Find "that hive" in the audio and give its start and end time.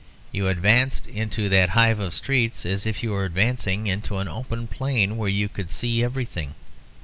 1.49-1.99